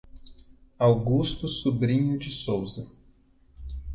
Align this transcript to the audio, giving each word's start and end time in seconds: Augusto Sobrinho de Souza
Augusto 0.79 1.47
Sobrinho 1.47 2.17
de 2.17 2.31
Souza 2.31 2.89